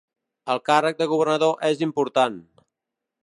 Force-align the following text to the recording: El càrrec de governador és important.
El 0.53 0.61
càrrec 0.69 0.97
de 1.01 1.07
governador 1.11 1.53
és 1.69 1.85
important. 1.89 2.39